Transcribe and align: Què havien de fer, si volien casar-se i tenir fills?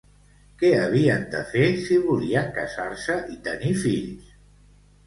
Què 0.61 0.71
havien 0.85 1.27
de 1.35 1.43
fer, 1.51 1.67
si 1.83 1.99
volien 2.09 2.51
casar-se 2.59 3.21
i 3.37 3.41
tenir 3.51 3.77
fills? 3.87 4.39